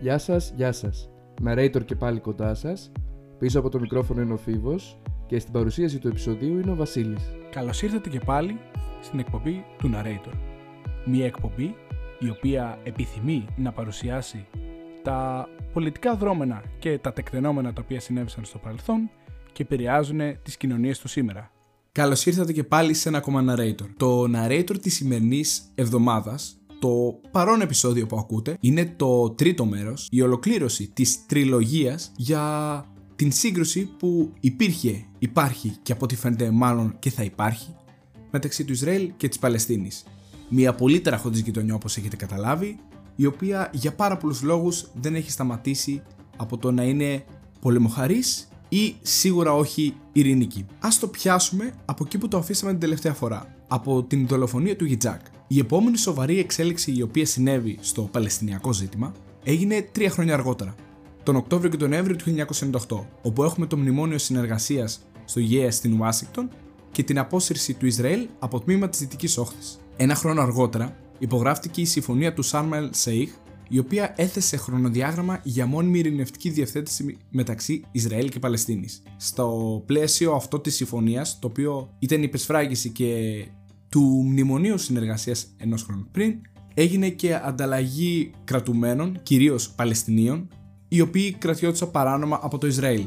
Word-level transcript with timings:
Γεια 0.00 0.18
σας, 0.18 0.52
γεια 0.56 0.72
σας. 0.72 1.08
Narrator 1.44 1.84
και 1.84 1.94
πάλι 1.94 2.20
κοντά 2.20 2.54
σας. 2.54 2.92
Πίσω 3.38 3.58
από 3.58 3.68
το 3.68 3.80
μικρόφωνο 3.80 4.20
είναι 4.20 4.32
ο 4.32 4.36
Φίβος 4.36 5.00
και 5.26 5.38
στην 5.38 5.52
παρουσίαση 5.52 5.98
του 5.98 6.08
επεισοδίου 6.08 6.58
είναι 6.58 6.70
ο 6.70 6.74
Βασίλης. 6.74 7.22
Καλώς 7.50 7.82
ήρθατε 7.82 8.08
και 8.08 8.20
πάλι 8.24 8.58
στην 9.02 9.18
εκπομπή 9.18 9.64
του 9.78 9.90
Narrator. 9.94 10.32
Μια 11.04 11.26
εκπομπή 11.26 11.74
η 12.18 12.28
οποία 12.28 12.78
επιθυμεί 12.84 13.44
να 13.56 13.72
παρουσιάσει 13.72 14.46
τα 15.02 15.48
πολιτικά 15.72 16.14
δρόμενα 16.16 16.62
και 16.78 16.98
τα 16.98 17.12
τεκτενόμενα 17.12 17.72
τα 17.72 17.82
οποία 17.84 18.00
συνέβησαν 18.00 18.44
στο 18.44 18.58
παρελθόν 18.58 19.10
και 19.52 19.62
επηρεάζουν 19.62 20.20
τις 20.42 20.56
κοινωνίες 20.56 20.98
του 20.98 21.08
σήμερα. 21.08 21.50
Καλώς 21.92 22.26
ήρθατε 22.26 22.52
και 22.52 22.64
πάλι 22.64 22.94
σε 22.94 23.08
ένα 23.08 23.18
ακόμα 23.18 23.44
narrator. 23.48 23.86
Το 23.96 24.24
narrator 24.34 24.76
της 24.82 24.94
σημερινής 24.94 25.62
εβδομάδας, 25.74 26.58
το 26.78 27.20
παρόν 27.30 27.60
επεισόδιο 27.60 28.06
που 28.06 28.18
ακούτε, 28.18 28.56
είναι 28.60 28.94
το 28.96 29.30
τρίτο 29.30 29.64
μέρος, 29.64 30.08
η 30.10 30.22
ολοκλήρωση 30.22 30.90
της 30.92 31.26
τριλογίας 31.26 32.12
για 32.16 32.84
την 33.16 33.32
σύγκρουση 33.32 33.90
που 33.98 34.32
υπήρχε, 34.40 35.04
υπάρχει 35.18 35.72
και 35.82 35.92
από 35.92 36.04
ό,τι 36.04 36.16
φαίνεται 36.16 36.50
μάλλον 36.50 36.96
και 36.98 37.10
θα 37.10 37.22
υπάρχει 37.22 37.74
μεταξύ 38.30 38.64
του 38.64 38.72
Ισραήλ 38.72 39.12
και 39.16 39.28
της 39.28 39.38
Παλαιστίνης. 39.38 40.04
Μια 40.48 40.74
πολύ 40.74 41.00
τεραχώδης 41.00 41.40
γειτονιά 41.40 41.74
όπως 41.74 41.96
έχετε 41.96 42.16
καταλάβει, 42.16 42.78
η 43.16 43.26
οποία 43.26 43.70
για 43.72 43.94
πάρα 43.94 44.16
πολλούς 44.16 44.42
λόγους 44.42 44.90
δεν 44.94 45.14
έχει 45.14 45.30
σταματήσει 45.30 46.02
από 46.36 46.58
το 46.58 46.72
να 46.72 46.82
είναι 46.82 47.24
πολεμοχαρής 47.60 48.48
ή 48.68 48.94
σίγουρα 49.02 49.52
όχι 49.52 49.94
ειρηνική. 50.12 50.66
Ας 50.80 50.98
το 50.98 51.08
πιάσουμε 51.08 51.72
από 51.84 52.04
εκεί 52.06 52.18
που 52.18 52.28
το 52.28 52.38
αφήσαμε 52.38 52.70
την 52.70 52.80
τελευταία 52.80 53.12
φορά, 53.12 53.54
από 53.68 54.02
την 54.02 54.26
δολοφονία 54.26 54.76
του 54.76 54.84
Γιτζάκ. 54.84 55.20
Η 55.50 55.58
επόμενη 55.58 55.96
σοβαρή 55.96 56.38
εξέλιξη 56.38 56.92
η 56.96 57.02
οποία 57.02 57.26
συνέβη 57.26 57.78
στο 57.80 58.02
Παλαιστινιακό 58.02 58.72
ζήτημα 58.72 59.12
έγινε 59.44 59.88
τρία 59.92 60.10
χρόνια 60.10 60.34
αργότερα, 60.34 60.74
τον 61.22 61.36
Οκτώβριο 61.36 61.70
και 61.70 61.76
τον 61.76 61.90
Νοέμβριο 61.90 62.16
του 62.16 62.46
1998, 62.88 63.06
όπου 63.22 63.44
έχουμε 63.44 63.66
το 63.66 63.76
μνημόνιο 63.76 64.18
συνεργασίας 64.18 65.00
στο 65.24 65.40
ΓΕΑ 65.40 65.70
στην 65.70 66.00
Ουάσιγκτον 66.00 66.50
και 66.92 67.02
την 67.02 67.18
απόσυρση 67.18 67.74
του 67.74 67.86
Ισραήλ 67.86 68.28
από 68.38 68.60
τμήμα 68.60 68.88
της 68.88 68.98
Δυτικής 68.98 69.38
Όχθης. 69.38 69.78
Ένα 69.96 70.14
χρόνο 70.14 70.40
αργότερα 70.40 70.96
υπογράφτηκε 71.18 71.80
η 71.80 71.84
συμφωνία 71.84 72.34
του 72.34 72.42
Σάρμελ 72.42 72.88
Σεϊχ, 72.92 73.30
η 73.68 73.78
οποία 73.78 74.14
έθεσε 74.16 74.56
χρονοδιάγραμμα 74.56 75.40
για 75.42 75.66
μόνιμη 75.66 75.98
ειρηνευτική 75.98 76.50
διευθέτηση 76.50 77.16
μεταξύ 77.30 77.84
Ισραήλ 77.92 78.28
και 78.28 78.38
Παλαιστίνης. 78.38 79.02
Στο 79.16 79.82
πλαίσιο 79.86 80.32
αυτό 80.32 80.60
της 80.60 80.74
συμφωνίας, 80.74 81.38
το 81.38 81.46
οποίο 81.46 81.94
ήταν 81.98 82.22
η 82.22 82.28
πεσφράγηση 82.28 82.90
και 82.90 83.44
του 83.88 84.22
μνημονίου 84.26 84.78
συνεργασίας 84.78 85.46
ενός 85.56 85.82
χρόνου 85.82 86.08
πριν, 86.12 86.34
έγινε 86.74 87.08
και 87.08 87.34
ανταλλαγή 87.34 88.30
κρατουμένων, 88.44 89.20
κυρίως 89.22 89.70
Παλαιστινίων, 89.70 90.48
οι 90.88 91.00
οποίοι 91.00 91.32
κρατιώτησαν 91.32 91.90
παράνομα 91.90 92.38
από 92.42 92.58
το 92.58 92.66
Ισραήλ. 92.66 93.04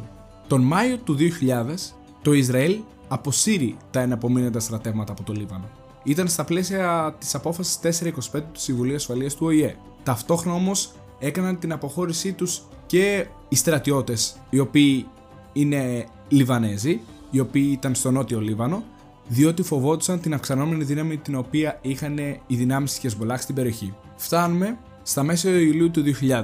Τον 0.48 0.62
Μάιο 0.62 0.98
του 0.98 1.16
2000, 1.16 1.94
το 2.22 2.34
Ισραήλ 2.34 2.80
αποσύρει 3.08 3.78
τα 3.92 4.00
εναπομείνοντα 4.00 4.60
στρατεύματα 4.60 5.12
από 5.12 5.24
το 5.24 5.34
Λίβανο. 5.34 5.70
Ήταν 6.04 6.28
στα 6.28 6.44
πλαίσια 6.44 7.16
της 7.20 7.36
απόφασης 7.36 7.80
425 7.80 8.42
του 8.52 8.60
Συμβουλίου 8.60 8.96
Ασφαλείας 8.96 9.36
του 9.36 9.46
ΟΗΕ. 9.46 9.76
Ταυτόχρονα 10.04 10.56
όμως 10.56 10.92
έκαναν 11.20 11.60
την 11.60 11.72
αποχώρησή 11.72 12.34
τους 12.34 12.62
και 12.86 13.28
οι 13.50 13.56
στρατιώτες, 13.56 14.36
οι 14.50 14.60
οποίοι 14.60 15.06
είναι 15.54 16.06
Λιβανέζοι, 16.28 17.00
οι 17.32 17.40
οποίοι 17.40 17.70
ήταν 17.72 17.96
στο 17.96 18.12
νότιο 18.12 18.40
Λίβανο, 18.40 18.84
διότι 19.32 19.64
φοβόντουσαν 19.64 20.20
την 20.20 20.34
αυξανόμενη 20.34 20.84
δύναμη 20.84 21.18
την 21.18 21.36
οποία 21.36 21.80
είχαν 21.82 22.18
οι 22.18 22.56
δυνάμεις 22.56 22.92
της 22.92 23.00
Χεσμολάχ 23.00 23.42
στην 23.42 23.56
περιοχή. 23.56 23.94
Φτάνουμε 24.16 24.78
στα 25.04 25.24
μέσα 25.24 25.50
Ιουλίου 25.50 25.92
του 25.92 26.04
2000 26.22 26.44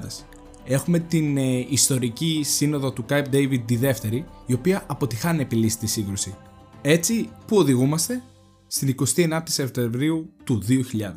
έχουμε 0.63 0.99
την 0.99 1.37
ε, 1.37 1.65
ιστορική 1.69 2.41
σύνοδο 2.45 2.91
του 2.91 3.05
Κάιπ 3.05 3.25
David 3.31 3.59
τη 3.65 3.75
δεύτερη, 3.75 4.25
η 4.45 4.53
οποία 4.53 4.83
αποτυχάνει 4.87 5.41
επιλύσει 5.41 5.77
τη 5.77 5.87
σύγκρουση. 5.87 6.35
Έτσι, 6.81 7.29
πού 7.47 7.57
οδηγούμαστε; 7.57 8.23
Στην 8.67 8.95
29η 9.15 9.41
Σεπτεμβρίου 9.43 10.29
του 10.43 10.61
2000 10.67 10.73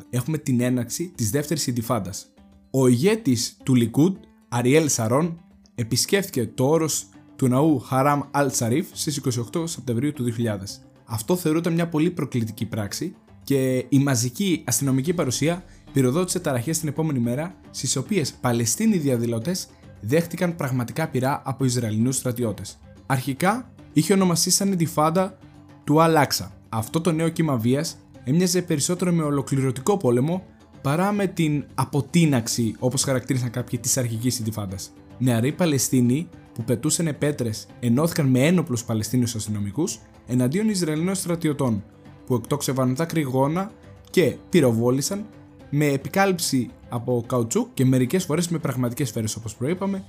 έχουμε 0.09 0.37
την 0.37 0.61
έναρξη 0.61 1.11
της 1.15 1.29
δεύτερης 1.29 1.67
Ιντιφάντας. 1.67 2.25
Ο 2.71 2.87
ηγέτης 2.87 3.57
του 3.63 3.75
Λικούντ, 3.75 4.15
Αριέλ 4.49 4.89
Σαρών, 4.89 5.41
επισκέφθηκε 5.75 6.45
το 6.45 6.67
όρος 6.67 7.05
του 7.35 7.47
ναού 7.47 7.79
Χαράμ 7.79 8.21
Αλ 8.31 8.51
Σαρίφ 8.51 8.87
στις 8.91 9.21
28 9.53 9.63
Σεπτεμβρίου 9.67 10.13
του 10.13 10.23
2000. 10.23 10.90
Αυτό 11.13 11.35
θεωρούταν 11.35 11.73
μια 11.73 11.87
πολύ 11.87 12.11
προκλητική 12.11 12.65
πράξη 12.65 13.15
και 13.43 13.85
η 13.89 13.99
μαζική 13.99 14.63
αστυνομική 14.65 15.13
παρουσία 15.13 15.63
πυροδότησε 15.93 16.39
ταραχές 16.39 16.79
την 16.79 16.87
επόμενη 16.87 17.19
μέρα, 17.19 17.55
στις 17.71 17.95
οποίες 17.95 18.33
Παλαιστίνοι 18.33 18.97
διαδηλωτές 18.97 19.67
δέχτηκαν 20.01 20.55
πραγματικά 20.55 21.07
πειρά 21.07 21.41
από 21.45 21.65
Ισραηλινούς 21.65 22.15
στρατιώτες. 22.15 22.79
Αρχικά 23.05 23.71
είχε 23.93 24.13
ονομαστεί 24.13 24.49
σαν 24.49 24.77
τη 24.77 24.85
φάντα 24.85 25.37
του 25.83 26.01
Αλάξα. 26.01 26.51
Αυτό 26.69 27.01
το 27.01 27.11
νέο 27.11 27.29
κύμα 27.29 27.57
βίας 27.57 27.97
έμοιαζε 28.23 28.61
περισσότερο 28.61 29.11
με 29.11 29.23
ολοκληρωτικό 29.23 29.97
πόλεμο 29.97 30.43
παρά 30.81 31.11
με 31.11 31.27
την 31.27 31.65
αποτείναξη 31.75 32.75
όπως 32.79 33.03
χαρακτήρισαν 33.03 33.51
κάποιοι 33.51 33.79
της 33.79 33.97
αρχικής 33.97 34.39
Ιντιφάντα. 34.39 34.75
Νεαροί 35.17 35.51
Παλαιστίνοι 35.51 36.29
που 36.53 36.63
πετούσαν 36.63 37.15
πέτρε 37.19 37.49
ενώθηκαν 37.79 38.25
με 38.25 38.39
ένοπλους 38.39 38.83
Παλαιστίνιους 38.83 39.35
αστυνομικούς 39.35 39.99
εναντίον 40.27 40.69
Ισραηλινών 40.69 41.15
στρατιωτών 41.15 41.83
που 42.25 42.35
εκτόξευαν 42.35 42.95
τα 42.95 43.05
κρυγόνα 43.05 43.71
και 44.09 44.35
πυροβόλησαν 44.49 45.25
με 45.69 45.85
επικάλυψη 45.85 46.69
από 46.89 47.23
καουτσούκ 47.27 47.67
και 47.73 47.85
μερικές 47.85 48.25
φορές 48.25 48.47
με 48.47 48.57
πραγματικές 48.57 49.09
σφαίρες 49.09 49.35
όπως 49.35 49.55
προείπαμε, 49.55 50.03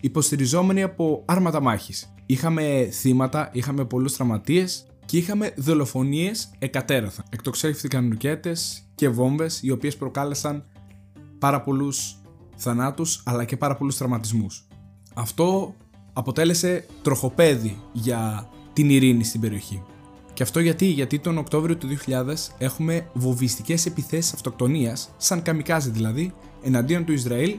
υποστηριζόμενοι 0.00 0.82
από 0.82 1.22
άρματα 1.24 1.60
μάχης. 1.60 2.14
Είχαμε 2.26 2.88
θύματα, 2.92 3.50
είχαμε 3.52 3.84
πολλούς 3.84 4.12
τραυματίες 4.12 4.86
και 5.04 5.16
είχαμε 5.16 5.52
δολοφονίες 5.56 6.50
εκατέρωθα. 6.58 7.22
Εκτοξεύτηκαν 7.30 8.08
ρουκέτε 8.10 8.56
και 8.94 9.08
βόμβες 9.08 9.62
οι 9.62 9.70
οποίες 9.70 9.96
προκάλεσαν 9.96 10.64
πάρα 11.38 11.60
πολλούς 11.60 12.18
θανάτους 12.56 13.22
αλλά 13.24 13.44
και 13.44 13.56
πάρα 13.56 13.76
πολλούς 13.76 13.96
τραυματισμούς. 13.96 14.66
Αυτό 15.14 15.74
αποτέλεσε 16.18 16.86
τροχοπέδι 17.02 17.80
για 17.92 18.48
την 18.72 18.90
ειρήνη 18.90 19.24
στην 19.24 19.40
περιοχή. 19.40 19.82
Και 20.32 20.42
αυτό 20.42 20.60
γιατί, 20.60 20.84
γιατί 20.86 21.18
τον 21.18 21.38
Οκτώβριο 21.38 21.76
του 21.76 21.88
2000 22.06 22.54
έχουμε 22.58 23.10
βοβιστικές 23.12 23.86
επιθέσεις 23.86 24.32
αυτοκτονίας, 24.32 25.10
σαν 25.16 25.42
καμικάζι 25.42 25.90
δηλαδή, 25.90 26.32
εναντίον 26.62 27.04
του 27.04 27.12
Ισραήλ 27.12 27.56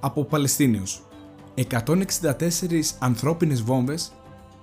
από 0.00 0.24
Παλαιστίνιους. 0.24 1.02
164 1.54 2.96
ανθρώπινες 2.98 3.62
βόμβες 3.62 4.12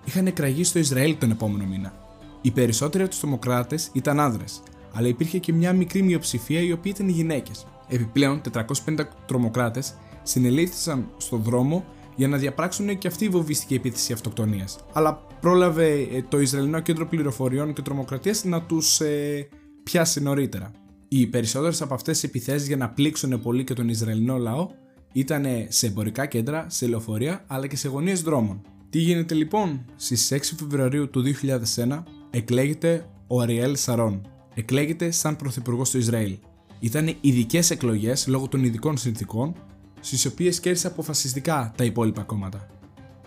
είχαν 0.05 0.27
εκραγεί 0.27 0.63
στο 0.63 0.79
Ισραήλ 0.79 1.17
τον 1.17 1.31
επόμενο 1.31 1.65
μήνα. 1.65 1.93
Οι 2.41 2.51
περισσότεροι 2.51 3.03
από 3.03 3.11
τους 3.11 3.19
τρομοκράτες 3.19 3.89
ήταν 3.93 4.19
άνδρες, 4.19 4.61
αλλά 4.93 5.07
υπήρχε 5.07 5.37
και 5.37 5.53
μια 5.53 5.73
μικρή 5.73 6.01
μειοψηφία 6.01 6.61
οι 6.61 6.71
οποίοι 6.71 6.91
ήταν 6.95 7.09
γυναίκες. 7.09 7.65
Επιπλέον, 7.87 8.41
450 8.41 9.07
τρομοκράτες 9.25 9.93
συνελήφθησαν 10.23 11.09
στον 11.17 11.41
δρόμο 11.41 11.85
για 12.15 12.27
να 12.27 12.37
διαπράξουν 12.37 12.97
και 12.97 13.07
αυτή 13.07 13.25
η 13.25 13.29
βοβιστική 13.29 13.73
επίθεση 13.73 14.13
αυτοκτονίας. 14.13 14.79
Αλλά 14.93 15.25
πρόλαβε 15.39 15.91
ε, 15.91 16.23
το 16.29 16.39
Ισραηλινό 16.39 16.79
Κέντρο 16.79 17.07
Πληροφοριών 17.07 17.73
και 17.73 17.81
Τρομοκρατίας 17.81 18.43
να 18.43 18.61
τους 18.61 18.99
ε, 18.99 19.47
πιάσει 19.83 20.21
νωρίτερα. 20.21 20.71
Οι 21.07 21.27
περισσότερες 21.27 21.81
από 21.81 21.93
αυτές 21.93 22.19
τις 22.19 22.29
επιθέσεις 22.29 22.67
για 22.67 22.77
να 22.77 22.89
πλήξουν 22.89 23.41
πολύ 23.41 23.63
και 23.63 23.73
τον 23.73 23.89
Ισραηλινό 23.89 24.37
λαό 24.37 24.67
ήταν 25.13 25.45
σε 25.67 25.87
εμπορικά 25.87 26.25
κέντρα, 26.25 26.65
σε 26.69 26.87
λεωφορεία 26.87 27.43
αλλά 27.47 27.67
και 27.67 27.75
σε 27.75 27.87
γωνίες 27.87 28.21
δρόμων. 28.21 28.61
Τι 28.89 28.99
γίνεται 28.99 29.33
λοιπόν, 29.33 29.85
στις 29.95 30.31
6 30.33 30.37
Φεβρουαρίου 30.59 31.09
του 31.09 31.23
2001 31.75 32.03
εκλέγεται 32.29 33.05
ο 33.27 33.41
Αριέλ 33.41 33.75
Σαρών. 33.75 34.21
Εκλέγεται 34.53 35.11
σαν 35.11 35.35
πρωθυπουργός 35.35 35.89
του 35.89 35.97
Ισραήλ. 35.97 36.37
Ήταν 36.79 37.15
ειδικές 37.21 37.69
εκλογές 37.69 38.27
λόγω 38.27 38.47
των 38.47 38.63
ειδικών 38.63 38.97
συνθήκων 38.97 39.55
στις 40.03 40.25
οποίες 40.25 40.59
κέρδισε 40.59 40.87
αποφασιστικά 40.87 41.73
τα 41.77 41.83
υπόλοιπα 41.83 42.21
κόμματα. 42.21 42.67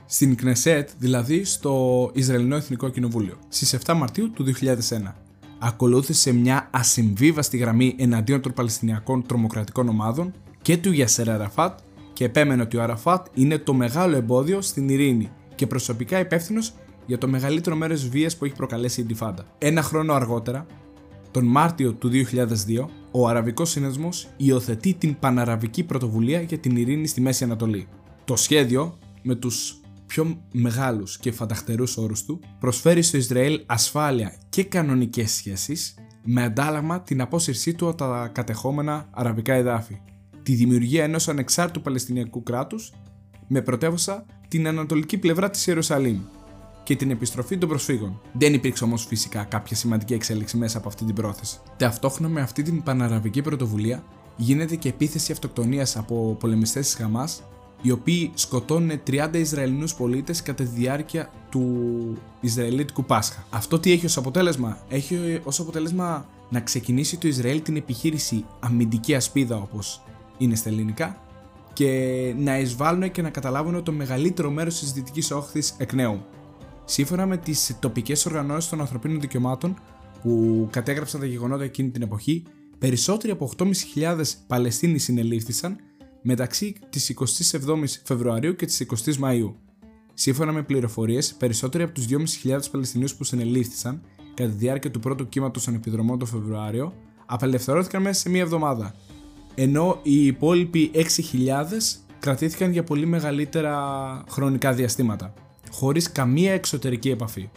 Στην 0.06 0.36
Κνεσέτ, 0.36 0.90
δηλαδή 0.98 1.44
στο 1.44 2.10
Ισραηλινό 2.14 2.56
Εθνικό 2.56 2.88
Κοινοβούλιο, 2.88 3.38
στις 3.48 3.76
7 3.84 3.94
Μαρτίου 3.94 4.30
του 4.30 4.44
2001. 4.44 5.14
Ακολούθησε 5.58 6.32
μια 6.32 6.68
ασυμβίβαστη 6.72 7.56
γραμμή 7.56 7.94
εναντίον 7.98 8.40
των 8.40 8.52
Παλαιστινιακών 8.52 9.26
τρομοκρατικών 9.26 9.88
ομάδων 9.88 10.32
και 10.62 10.76
του 10.76 10.92
Γιασέρα 10.92 11.34
Αραφάτ 11.34 11.78
και 12.12 12.24
επέμενε 12.24 12.62
ότι 12.62 12.76
ο 12.76 12.82
Αραφάτ 12.82 13.26
είναι 13.34 13.58
το 13.58 13.74
μεγάλο 13.74 14.16
εμπόδιο 14.16 14.60
στην 14.60 14.88
ειρήνη 14.88 15.30
και 15.54 15.66
προσωπικά 15.66 16.18
υπεύθυνος 16.18 16.72
για 17.06 17.18
το 17.18 17.28
μεγαλύτερο 17.28 17.76
μέρος 17.76 18.08
βίας 18.08 18.36
που 18.36 18.44
έχει 18.44 18.54
προκαλέσει 18.54 19.00
η 19.00 19.04
Ντιφάντα. 19.04 19.44
Ένα 19.58 19.82
χρόνο 19.82 20.12
αργότερα, 20.12 20.66
τον 21.36 21.46
Μάρτιο 21.46 21.94
του 21.94 22.10
2002, 22.12 22.88
ο 23.10 23.28
Αραβικός 23.28 23.70
Σύνδεσμος 23.70 24.28
υιοθετεί 24.36 24.94
την 24.94 25.18
Παναραβική 25.18 25.82
Πρωτοβουλία 25.84 26.40
για 26.40 26.58
την 26.58 26.76
Ειρήνη 26.76 27.06
στη 27.06 27.20
Μέση 27.20 27.44
Ανατολή. 27.44 27.88
Το 28.24 28.36
σχέδιο, 28.36 28.98
με 29.22 29.34
τους 29.34 29.80
πιο 30.06 30.42
μεγάλους 30.52 31.18
και 31.18 31.32
φανταχτερούς 31.32 31.96
όρους 31.96 32.24
του, 32.24 32.40
προσφέρει 32.60 33.02
στο 33.02 33.16
Ισραήλ 33.16 33.60
ασφάλεια 33.66 34.32
και 34.48 34.64
κανονικές 34.64 35.30
σχέσεις 35.30 35.94
με 36.24 36.42
αντάλλαγμα 36.42 37.02
την 37.02 37.20
απόσυρσή 37.20 37.74
του 37.74 37.88
από 37.88 37.96
τα 37.96 38.30
κατεχόμενα 38.34 39.08
αραβικά 39.10 39.54
εδάφη. 39.54 40.00
τη 40.42 40.54
δημιουργία 40.54 41.04
ενός 41.04 41.28
ανεξάρτητου 41.28 41.80
Παλαιστινιακού 41.80 42.42
κράτους 42.42 42.92
με 43.48 43.62
πρωτεύουσα 43.62 44.26
την 44.48 44.66
ανατολική 44.66 45.18
πλευρά 45.18 45.50
της 45.50 45.66
Ιερουσαλήμ 45.66 46.18
και 46.86 46.96
την 46.96 47.10
επιστροφή 47.10 47.58
των 47.58 47.68
προσφύγων. 47.68 48.20
Δεν 48.32 48.54
υπήρξε 48.54 48.84
όμως 48.84 49.04
φυσικά 49.06 49.44
κάποια 49.44 49.76
σημαντική 49.76 50.14
εξέλιξη 50.14 50.56
μέσα 50.56 50.78
από 50.78 50.88
αυτή 50.88 51.04
την 51.04 51.14
πρόθεση. 51.14 51.58
Ταυτόχρονα 51.76 52.32
με 52.32 52.40
αυτή 52.40 52.62
την 52.62 52.82
παναραβική 52.82 53.42
πρωτοβουλία 53.42 54.04
γίνεται 54.36 54.76
και 54.76 54.88
επίθεση 54.88 55.32
αυτοκτονίας 55.32 55.96
από 55.96 56.36
πολεμιστές 56.40 56.86
της 56.86 56.94
Χαμάς, 56.94 57.42
οι 57.82 57.90
οποίοι 57.90 58.30
σκοτώνουν 58.34 59.00
30 59.06 59.28
Ισραηλινούς 59.32 59.94
πολίτες 59.94 60.42
κατά 60.42 60.64
τη 60.64 60.70
διάρκεια 60.70 61.30
του 61.50 61.86
Ισραηλίτικου 62.40 63.04
Πάσχα. 63.04 63.46
Αυτό 63.50 63.78
τι 63.78 63.92
έχει 63.92 64.06
ως 64.06 64.16
αποτέλεσμα; 64.16 64.78
Έχει 64.88 65.40
ως 65.44 65.60
αποτέλεσμα 65.60 66.26
να 66.48 66.60
ξεκινήσει 66.60 67.16
το 67.16 67.28
Ισραήλ 67.28 67.62
την 67.62 67.76
επιχείρηση 67.76 68.44
αμυντική 68.60 69.14
ασπίδα 69.14 69.56
όπως 69.56 70.02
είναι 70.38 70.54
στα 70.54 70.68
ελληνικά 70.68 71.20
και 71.72 72.34
να 72.38 72.58
εισβάλλουν 72.58 73.10
και 73.10 73.22
να 73.22 73.30
καταλάβουν 73.30 73.82
το 73.82 73.92
μεγαλύτερο 73.92 74.50
μέρος 74.50 74.78
της 74.78 74.92
δυτικής 74.92 75.30
όχθης 75.30 75.74
εκ 75.78 75.92
νέου. 75.92 76.24
Σύμφωνα 76.88 77.26
με 77.26 77.36
τις 77.36 77.76
τοπικές 77.80 78.26
οργανώσεις 78.26 78.70
των 78.70 78.80
ανθρωπίνων 78.80 79.20
δικαιωμάτων 79.20 79.80
που 80.22 80.68
κατέγραψαν 80.70 81.20
τα 81.20 81.26
γεγονότα 81.26 81.64
εκείνη 81.64 81.90
την 81.90 82.02
εποχή, 82.02 82.42
περισσότεροι 82.78 83.32
από 83.32 83.50
8.500 83.56 84.22
Παλαιστίνοι 84.46 84.98
συνελήφθησαν 84.98 85.76
μεταξύ 86.22 86.76
της 86.90 87.14
27ης 87.18 88.00
Φεβρουαρίου 88.04 88.56
και 88.56 88.66
της 88.66 88.86
20ης 88.88 89.24
Μαΐου. 89.24 89.54
Σύμφωνα 90.14 90.52
με 90.52 90.62
πληροφορίες, 90.62 91.34
περισσότεροι 91.34 91.84
από 91.84 91.92
τους 91.92 92.06
2.500 92.44 92.58
Παλαιστινίους 92.70 93.14
που 93.14 93.24
συνελήφθησαν 93.24 94.02
κατά 94.34 94.50
τη 94.50 94.56
διάρκεια 94.56 94.90
του 94.90 95.00
πρώτου 95.00 95.28
κύματος 95.28 95.64
των 95.64 95.74
επιδρομών 95.74 96.18
το 96.18 96.26
Φεβρουάριο, 96.26 96.94
απελευθερώθηκαν 97.26 98.02
μέσα 98.02 98.20
σε 98.20 98.28
μία 98.28 98.42
εβδομάδα, 98.42 98.94
ενώ 99.54 100.00
οι 100.02 100.26
υπόλοιποι 100.26 100.90
6.000 100.94 101.02
κρατήθηκαν 102.18 102.72
για 102.72 102.84
πολύ 102.84 103.06
μεγαλύτερα 103.06 103.74
χρονικά 104.30 104.72
διαστήματα, 104.72 105.34
χωρίς 105.70 106.12
καμία 106.12 106.52
εξωτερική 106.52 107.10
επαφή. 107.10 107.48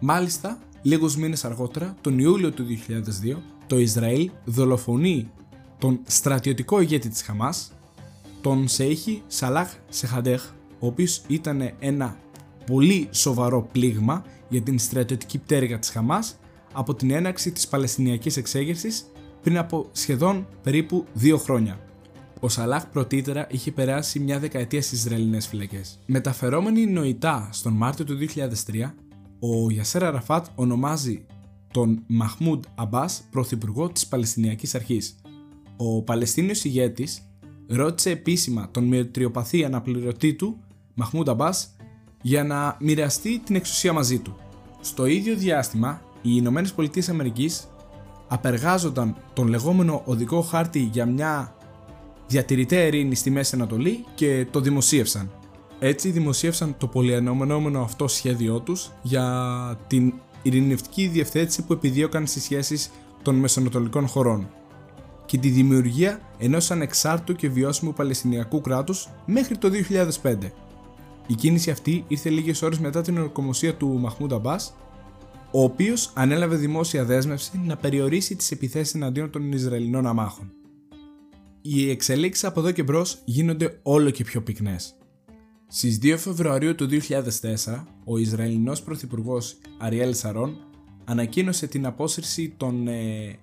Μάλιστα, 0.00 0.58
λίγους 0.82 1.16
μήνες 1.16 1.44
αργότερα, 1.44 1.96
τον 2.00 2.18
Ιούλιο 2.18 2.50
του 2.50 2.64
2002, 2.64 3.42
το 3.66 3.78
Ισραήλ 3.78 4.30
δολοφονεί 4.44 5.30
τον 5.78 6.00
στρατιωτικό 6.06 6.80
ηγέτη 6.80 7.08
της 7.08 7.22
Χαμάς, 7.22 7.72
τον 8.40 8.68
Σέιχη 8.68 9.22
Σαλάχ 9.26 9.74
Σεχαντέχ, 9.88 10.44
ο 10.78 10.86
οποίος 10.86 11.22
ήταν 11.28 11.72
ένα 11.78 12.16
πολύ 12.66 13.08
σοβαρό 13.10 13.68
πλήγμα 13.72 14.24
για 14.48 14.60
την 14.60 14.78
στρατιωτική 14.78 15.38
πτέρυγα 15.38 15.78
της 15.78 15.90
Χαμάς 15.90 16.38
από 16.72 16.94
την 16.94 17.10
έναξη 17.10 17.52
της 17.52 17.68
Παλαιστινιακής 17.68 18.36
εξέγερσης 18.36 19.06
πριν 19.42 19.58
από 19.58 19.88
σχεδόν 19.92 20.46
περίπου 20.62 21.04
δύο 21.12 21.38
χρόνια. 21.38 21.80
Ο 22.40 22.48
Σαλάχ 22.48 22.86
πρωτήτερα 22.86 23.46
είχε 23.50 23.72
περάσει 23.72 24.18
μια 24.18 24.38
δεκαετία 24.38 24.82
στις 24.82 24.98
Ισραηλινές 24.98 25.46
φυλακές. 25.46 25.98
Μεταφερόμενοι 26.06 26.86
νοητά 26.86 27.48
στον 27.52 27.72
Μάρτιο 27.72 28.04
του 28.04 28.16
2003, 28.16 28.94
ο 29.38 29.70
Γιασέρα 29.70 30.10
Ραφάτ 30.10 30.46
ονομάζει 30.54 31.26
τον 31.72 32.02
Μαχμούντ 32.06 32.64
Αμπάς 32.74 33.22
πρωθυπουργό 33.30 33.88
της 33.88 34.06
Παλαιστινιακής 34.06 34.74
Αρχής. 34.74 35.16
Ο 35.76 36.02
Παλαιστίνιος 36.02 36.64
ηγέτης 36.64 37.22
ρώτησε 37.68 38.10
επίσημα 38.10 38.68
τον 38.70 38.84
μετριοπαθή 38.84 39.64
αναπληρωτή 39.64 40.34
του, 40.34 40.58
Μαχμούντ 40.94 41.28
Αμπάς, 41.28 41.76
για 42.22 42.44
να 42.44 42.76
μοιραστεί 42.80 43.38
την 43.38 43.54
εξουσία 43.54 43.92
μαζί 43.92 44.18
του. 44.18 44.36
Στο 44.80 45.06
ίδιο 45.06 45.36
διάστημα, 45.36 46.00
οι 46.22 46.30
Ηνωμένες 46.32 46.72
Πολιτείες 46.72 47.08
Αμερικής 47.08 47.68
απεργάζονταν 48.28 49.16
τον 49.32 49.48
λεγόμενο 49.48 50.02
οδικό 50.04 50.40
χάρτη 50.40 50.78
για 50.92 51.06
μια 51.06 51.55
διατηρητέα 52.26 52.86
ειρήνη 52.86 53.14
στη 53.14 53.30
Μέση 53.30 53.54
Ανατολή 53.54 54.04
και 54.14 54.46
το 54.50 54.60
δημοσίευσαν. 54.60 55.30
Έτσι 55.78 56.10
δημοσίευσαν 56.10 56.74
το 56.78 56.86
πολυανομενόμενο 56.86 57.80
αυτό 57.80 58.08
σχέδιό 58.08 58.60
τους 58.60 58.90
για 59.02 59.78
την 59.86 60.12
ειρηνευτική 60.42 61.06
διευθέτηση 61.06 61.62
που 61.62 61.72
επιδίωκαν 61.72 62.26
στις 62.26 62.42
σχέσεις 62.42 62.90
των 63.22 63.34
μεσανατολικών 63.34 64.06
χωρών 64.06 64.48
και 65.26 65.38
τη 65.38 65.48
δημιουργία 65.48 66.20
ενός 66.38 66.70
ανεξάρτητου 66.70 67.34
και 67.34 67.48
βιώσιμου 67.48 67.92
Παλαιστινιακού 67.92 68.60
κράτους 68.60 69.08
μέχρι 69.26 69.56
το 69.56 69.70
2005. 70.22 70.36
Η 71.26 71.34
κίνηση 71.34 71.70
αυτή 71.70 72.04
ήρθε 72.08 72.30
λίγες 72.30 72.62
ώρες 72.62 72.78
μετά 72.78 73.02
την 73.02 73.18
ορκομοσία 73.18 73.74
του 73.74 73.98
Μαχμούντ 73.98 74.32
Αμπάς, 74.32 74.76
ο 75.50 75.62
οποίος 75.62 76.10
ανέλαβε 76.14 76.56
δημόσια 76.56 77.04
δέσμευση 77.04 77.60
να 77.64 77.76
περιορίσει 77.76 78.36
τις 78.36 78.50
επιθέσεις 78.50 78.94
εναντίον 78.94 79.30
των 79.30 79.52
Ισραηλινών 79.52 80.06
αμάχων. 80.06 80.52
Οι 81.68 81.90
εξελίξεις 81.90 82.44
από 82.44 82.60
εδώ 82.60 82.70
και 82.70 82.82
μπρος 82.82 83.18
γίνονται 83.24 83.78
όλο 83.82 84.10
και 84.10 84.24
πιο 84.24 84.42
πυκνές. 84.42 84.94
Στις 85.68 85.98
2 86.02 86.14
Φεβρουαρίου 86.18 86.74
του 86.74 86.88
2004, 86.88 87.86
ο 88.04 88.18
Ισραηλινός 88.18 88.82
Πρωθυπουργός 88.82 89.56
Αριέλ 89.78 90.14
Σαρών 90.14 90.56
ανακοίνωσε 91.04 91.66
την 91.66 91.86
απόσυρση 91.86 92.54
των 92.56 92.88
ε, 92.88 93.38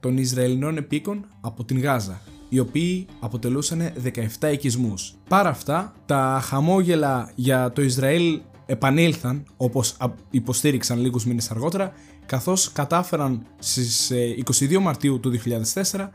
των 0.00 0.16
Ισραηλινών 0.16 0.76
επίκων 0.76 1.26
από 1.40 1.64
την 1.64 1.80
Γάζα, 1.80 2.20
οι 2.48 2.58
οποίοι 2.58 3.06
αποτελούσαν 3.20 3.92
17 4.40 4.52
οικισμούς. 4.52 5.14
Παρά 5.28 5.48
αυτά, 5.48 5.94
τα 6.06 6.40
χαμόγελα 6.42 7.32
για 7.34 7.72
το 7.72 7.82
Ισραήλ 7.82 8.40
επανήλθαν, 8.66 9.44
όπως 9.56 9.96
υποστήριξαν 10.30 11.00
λίγους 11.00 11.26
μήνες 11.26 11.50
αργότερα, 11.50 11.92
καθώς 12.26 12.72
κατάφεραν 12.72 13.46
στις 13.58 14.12
22 14.60 14.70
ε, 14.70 14.78
Μαρτίου 14.78 15.20
του 15.20 15.32
2004 15.72 16.08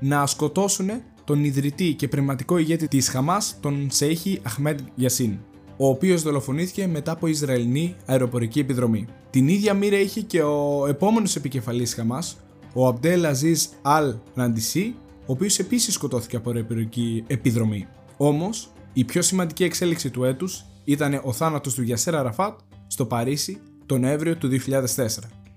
να 0.00 0.26
σκοτώσουν 0.26 0.90
τον 1.24 1.44
ιδρυτή 1.44 1.94
και 1.94 2.08
πνευματικό 2.08 2.58
ηγέτη 2.58 2.88
της 2.88 3.08
Χαμάς, 3.08 3.56
τον 3.60 3.88
Σέιχη 3.90 4.40
Αχμέντ 4.42 4.80
Γιασίν, 4.94 5.38
ο 5.76 5.88
οποίος 5.88 6.22
δολοφονήθηκε 6.22 6.86
μετά 6.86 7.12
από 7.12 7.26
Ισραηλινή 7.26 7.96
αεροπορική 8.06 8.58
επιδρομή. 8.58 9.06
Την 9.30 9.48
ίδια 9.48 9.74
μοίρα 9.74 9.98
είχε 9.98 10.20
και 10.20 10.42
ο 10.42 10.86
επόμενος 10.88 11.36
επικεφαλής 11.36 11.94
Χαμάς, 11.94 12.36
ο 12.72 12.86
Αμπτέλ 12.86 13.24
Αζίζ 13.24 13.64
Αλ 13.82 14.14
Ραντισί, 14.34 14.94
ο 15.20 15.32
οποίος 15.32 15.58
επίσης 15.58 15.94
σκοτώθηκε 15.94 16.36
από 16.36 16.50
ρεπηρική 16.50 17.24
επιδρομή. 17.26 17.86
Όμως, 18.16 18.72
η 18.92 19.04
πιο 19.04 19.22
σημαντική 19.22 19.64
εξέλιξη 19.64 20.10
του 20.10 20.24
έτους 20.24 20.64
ήταν 20.84 21.20
ο 21.24 21.32
θάνατος 21.32 21.74
του 21.74 21.82
Γιασέρα 21.82 22.22
Ραφάτ 22.22 22.58
στο 22.86 23.06
Παρίσι 23.06 23.60
τον 23.86 24.00
Νοέμβριο 24.00 24.36
του 24.36 24.48
2004. 24.48 25.06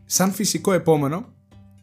Σαν 0.06 0.32
φυσικό 0.32 0.74
επόμενο, 0.74 1.26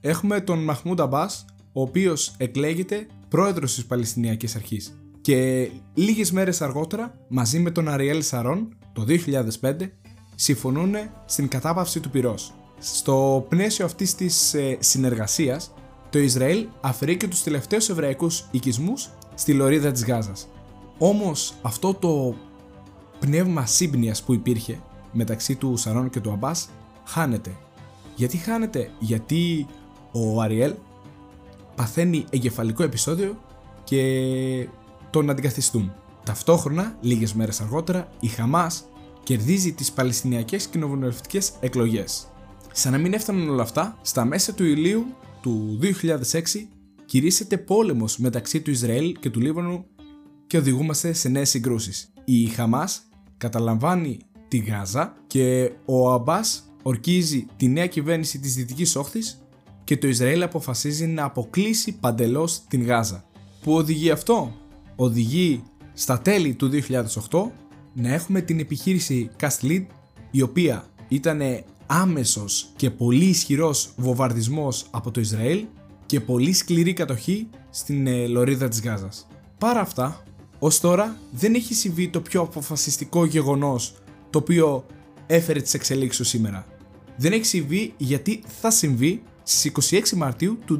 έχουμε 0.00 0.40
τον 0.40 0.64
Μαχμούντ 0.64 1.00
Αμπάς, 1.00 1.44
ο 1.72 1.82
οποίος 1.82 2.34
εκλέγεται 2.36 3.06
πρόεδρος 3.28 3.74
της 3.74 3.86
Παλαιστινιακής 3.86 4.56
Αρχής. 4.56 5.00
Και 5.20 5.70
λίγες 5.94 6.32
μέρες 6.32 6.62
αργότερα, 6.62 7.18
μαζί 7.28 7.58
με 7.58 7.70
τον 7.70 7.88
Αριέλ 7.88 8.22
Σαρών, 8.22 8.76
το 8.92 9.04
2005, 9.04 9.92
συμφωνούν 10.34 10.94
στην 11.26 11.48
κατάπαυση 11.48 12.00
του 12.00 12.10
πυρός. 12.10 12.54
Στο 12.78 13.46
πλαίσιο 13.48 13.84
αυτής 13.84 14.14
της 14.14 14.54
ε, 14.54 14.76
συνεργασίας, 14.80 15.74
το 16.10 16.18
Ισραήλ 16.18 16.66
αφαιρεί 16.80 17.16
και 17.16 17.28
τους 17.28 17.42
τελευταίους 17.42 17.88
Εβραϊκούς 17.88 18.48
οικισμούς 18.50 19.10
στη 19.34 19.52
λωρίδα 19.52 19.92
της 19.92 20.04
Γάζας. 20.04 20.48
Όμως 20.98 21.54
αυτό 21.62 21.94
το 21.94 22.34
πνεύμα 23.18 23.66
σύμπνοιας 23.66 24.22
που 24.22 24.34
υπήρχε 24.34 24.80
μεταξύ 25.12 25.54
του 25.54 25.76
Σαρών 25.76 26.10
και 26.10 26.20
του 26.20 26.30
Αμπάς 26.30 26.68
χάνεται. 27.04 27.56
Γιατί 28.16 28.36
χάνεται, 28.36 28.90
γιατί 28.98 29.66
ο 30.12 30.40
Αριέλ 30.40 30.74
παθαίνει 31.80 32.24
εγκεφαλικό 32.30 32.82
επεισόδιο 32.82 33.40
και 33.84 34.68
τον 35.10 35.30
αντικαθιστούν. 35.30 35.92
Ταυτόχρονα, 36.24 36.96
λίγες 37.00 37.34
μέρες 37.34 37.60
αργότερα, 37.60 38.08
η 38.20 38.26
Χαμάς 38.26 38.84
κερδίζει 39.22 39.72
τις 39.72 39.92
Παλαιστινιακές 39.92 40.66
κοινοβουλευτικές 40.66 41.52
εκλογές. 41.60 42.26
Σαν 42.72 42.92
να 42.92 42.98
μην 42.98 43.12
έφταναν 43.12 43.48
όλα 43.48 43.62
αυτά, 43.62 43.98
στα 44.02 44.24
μέσα 44.24 44.54
του 44.54 44.64
Ηλίου 44.64 45.06
του 45.40 45.78
2006 45.80 46.68
κηρύσσεται 47.04 47.58
πόλεμος 47.58 48.18
μεταξύ 48.18 48.60
του 48.60 48.70
Ισραήλ 48.70 49.16
και 49.20 49.30
του 49.30 49.40
Λίβανου 49.40 49.84
και 50.46 50.56
οδηγούμαστε 50.56 51.12
σε 51.12 51.28
νέες 51.28 51.50
συγκρούσεις. 51.50 52.12
Η 52.24 52.46
Χαμάς 52.46 53.02
καταλαμβάνει 53.36 54.18
τη 54.48 54.58
Γάζα 54.58 55.16
και 55.26 55.72
ο 55.84 56.12
Αμπάς 56.12 56.64
ορκίζει 56.82 57.46
τη 57.56 57.68
νέα 57.68 57.86
κυβέρνηση 57.86 58.38
της 58.38 58.54
Δυτικής 58.54 58.96
Όχθης 58.96 59.42
και 59.90 59.96
το 59.96 60.08
Ισραήλ 60.08 60.42
αποφασίζει 60.42 61.06
να 61.06 61.24
αποκλείσει 61.24 61.92
παντελώς 61.92 62.60
την 62.68 62.84
Γάζα. 62.84 63.24
Που 63.62 63.74
οδηγεί 63.74 64.10
αυτό; 64.10 64.52
Οδηγεί 64.96 65.62
στα 65.92 66.20
τέλη 66.20 66.54
του 66.54 66.70
2008 67.30 67.50
να 67.94 68.12
έχουμε 68.12 68.40
την 68.40 68.58
επιχείρηση 68.58 69.30
Cast 69.40 69.86
η 70.30 70.42
οποία 70.42 70.84
ήταν 71.08 71.40
άμεσος 71.86 72.72
και 72.76 72.90
πολύ 72.90 73.24
ισχυρός 73.24 73.90
βομβαρδισμός 73.96 74.86
από 74.90 75.10
το 75.10 75.20
Ισραήλ 75.20 75.64
και 76.06 76.20
πολύ 76.20 76.52
σκληρή 76.52 76.92
κατοχή 76.92 77.48
στην 77.70 78.06
ε, 78.06 78.26
λωρίδα 78.26 78.68
της 78.68 78.82
Γάζας. 78.82 79.26
Παρά 79.58 79.80
αυτά, 79.80 80.22
ως 80.58 80.80
τώρα 80.80 81.16
δεν 81.32 81.54
έχει 81.54 81.74
συμβεί 81.74 82.08
το 82.08 82.20
πιο 82.20 82.40
αποφασιστικό 82.40 83.24
γεγονός 83.24 83.94
το 84.30 84.38
οποίο 84.38 84.86
έφερε 85.26 85.60
τις 85.60 85.74
εξελίξεις 85.74 86.28
σήμερα. 86.28 86.66
Δεν 87.16 87.32
έχει 87.32 87.44
συμβεί 87.44 87.94
γιατί 87.96 88.42
θα 88.60 88.70
συμβεί 88.70 89.22
στις 89.50 89.90
26 90.12 90.16
Μαρτίου 90.16 90.58
του 90.64 90.78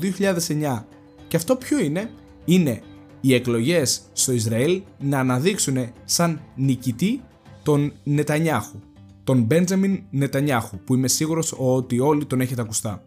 2009 0.49 0.85
και 1.29 1.37
αυτό 1.37 1.57
ποιο 1.57 1.79
είναι; 1.79 2.11
Είναι 2.45 2.83
οι 3.21 3.35
εκλογές 3.35 4.03
στο 4.13 4.33
Ισραήλ 4.33 4.83
να 4.99 5.19
αναδείξουν 5.19 5.77
σαν 6.05 6.41
νικητή 6.57 7.21
τον 7.63 7.93
Νετανιάχου, 8.05 8.79
τον 9.25 9.43
Μπέντζαμιν 9.43 10.03
Νετανιάχου, 10.11 10.79
που 10.79 10.95
είμαι 10.95 11.09
σίγουρος 11.09 11.55
ότι 11.57 11.99
όλοι 11.99 12.27
τον 12.27 12.41
έχετε 12.41 12.61
ακουστά. 12.61 13.03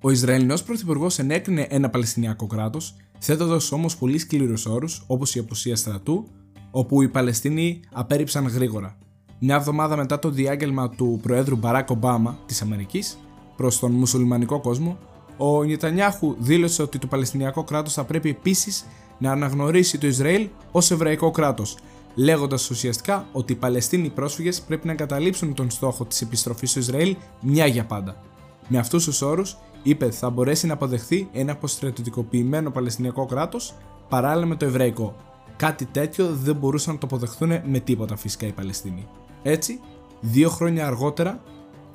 Ο 0.00 0.10
Ισραηλινός 0.10 0.62
Πρωθυπουργός 0.62 1.18
ενέκρινε 1.18 1.66
ένα 1.70 1.90
Παλαιστινιακό 1.90 2.46
κράτος, 2.46 2.94
θέτοντας 3.18 3.72
όμως 3.72 3.96
πολύ 3.96 4.18
σκληρούς 4.18 4.66
όρους 4.66 5.04
όπως 5.06 5.34
η 5.34 5.38
απουσία 5.38 5.76
στρατού, 5.76 6.28
όπου 6.70 7.02
οι 7.02 7.08
Παλαιστίνοι 7.08 7.80
απέρριψαν 7.92 8.46
γρήγορα. 8.46 8.98
Μια 9.38 9.54
εβδομάδα 9.56 9.96
μετά 9.96 10.18
το 10.18 10.30
διάγγελμα 10.30 10.90
του 10.90 11.18
Προέδρου 11.22 11.56
Μπαράκ 11.56 11.90
Ομπάμα 11.90 12.38
της 12.46 12.62
Αμερικής 12.62 13.18
προς 13.58 13.78
τον 13.78 13.92
μουσουλμανικό 13.92 14.60
κόσμο, 14.60 14.98
ο 15.36 15.62
Νιτανιάχου 15.62 16.36
δήλωσε 16.38 16.82
ότι 16.82 16.98
το 16.98 17.06
Παλαιστινιακό 17.06 17.64
κράτος 17.64 17.92
θα 17.92 18.04
πρέπει 18.04 18.28
επίσης 18.28 18.86
να 19.18 19.30
αναγνωρίσει 19.32 19.98
το 19.98 20.06
Ισραήλ 20.06 20.48
ως 20.72 20.90
εβραϊκό 20.90 21.30
κράτος, 21.30 21.76
λέγοντας 22.14 22.70
ουσιαστικά 22.70 23.26
ότι 23.32 23.52
οι 23.52 23.56
Παλαιστίνοι 23.56 24.08
πρόσφυγες 24.10 24.60
πρέπει 24.60 24.86
να 24.86 24.92
εγκαταλείψουν 24.92 25.54
τον 25.54 25.70
στόχο 25.70 26.04
της 26.04 26.20
επιστροφής 26.20 26.70
στο 26.70 26.78
Ισραήλ 26.78 27.16
μια 27.40 27.66
για 27.66 27.84
πάντα. 27.84 28.16
Με 28.68 28.78
αυτούς 28.78 29.04
τους 29.04 29.22
όρους, 29.22 29.56
είπε 29.82 30.10
θα 30.10 30.30
μπορέσει 30.30 30.66
να 30.66 30.72
αποδεχθεί 30.72 31.28
ένα 31.32 31.52
αποστρατιωτικοποιημένο 31.52 32.70
Παλαιστινιακό 32.70 33.26
κράτος 33.26 33.74
παράλληλα 34.08 34.46
με 34.46 34.56
το 34.56 34.64
Εβραϊκό. 34.64 35.14
Κάτι 35.56 35.84
τέτοιο 35.84 36.28
δεν 36.32 36.56
μπορούσαν 36.56 36.94
να 36.94 37.00
το 37.00 37.06
αποδεχθούν 37.06 37.48
με 37.64 37.78
τίποτα 37.78 38.16
φυσικά 38.16 38.46
οι 38.46 38.52
Παλαιστίνοι. 38.52 39.06
Έτσι, 39.42 39.80
δύο 40.20 40.48
χρόνια 40.48 40.86
αργότερα 40.86 41.40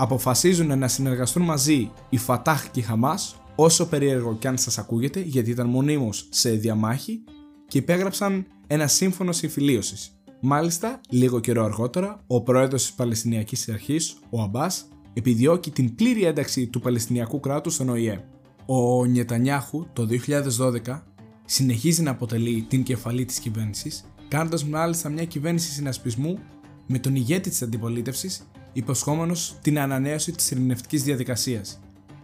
αποφασίζουν 0.04 0.78
να 0.78 0.88
συνεργαστούν 0.88 1.44
μαζί 1.44 1.92
η 2.10 2.18
Φατάχ 2.18 2.70
και 2.72 2.80
η 2.80 2.84
Χαμάς, 2.84 3.36
όσο 3.56 3.88
περίεργο 3.88 4.36
κι 4.36 4.48
αν 4.48 4.58
σας 4.58 4.78
ακούγεται 4.78 5.20
γιατί 5.20 5.50
ήταν 5.50 5.68
μονίμως 5.68 6.28
σε 6.30 6.50
διαμάχη 6.50 7.24
και 7.68 7.78
υπέγραψαν 7.78 8.46
ένα 8.68 8.88
σύμφωνο 8.88 9.32
συμφιλίωσης. 9.32 10.12
Μάλιστα, 10.40 11.02
λίγο 11.10 11.40
καιρό 11.40 11.64
αργότερα, 11.64 12.24
ο 12.28 12.42
πρόεδρος 12.42 12.82
της 12.82 12.94
Παλαιστινιακής 12.94 13.70
Αρχής, 13.70 14.18
ο 14.30 14.42
Αμπάς, 14.42 14.86
επιδιώκει 15.14 15.72
την 15.72 15.96
πλήρη 15.96 16.24
ένταξη 16.24 16.68
του 16.68 16.80
Παλαιστινιακού 16.80 17.40
κράτους 17.40 17.74
στον 17.74 17.90
ΟΗΕ. 17.90 18.24
Ο 18.66 19.06
Νιετανιάχου 19.06 19.86
το 19.94 20.06
2012 20.06 21.04
συνεχίζει 21.46 22.02
να 22.02 22.12
αποτελεί 22.12 22.66
την 22.70 22.84
κεφαλή 22.84 23.26
της 23.26 23.40
κυβέρνησης, 23.40 24.06
κάνοντας 24.28 24.66
μάλιστα 24.66 25.10
μια 25.10 25.26
κυβέρνηση 25.26 25.72
συνασπισμού 25.72 26.40
με 26.86 27.00
τον 27.00 27.16
ηγέτη 27.16 27.50
της 27.50 27.62
αντιπολίτευσης 27.62 28.48
υποσχόμενος 28.74 29.56
την 29.62 29.80
ανανέωση 29.80 30.32
της 30.32 30.52
ειρηνευτικής 30.52 31.04
διαδικασίας. 31.04 31.80